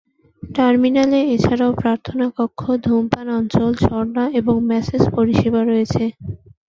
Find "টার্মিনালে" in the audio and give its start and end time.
0.43-1.19